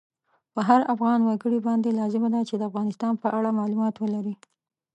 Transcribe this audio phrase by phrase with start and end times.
[0.53, 4.35] په هر افغان وګړی باندی لازمه ده چی د افغانستان په اړه مالومات ولری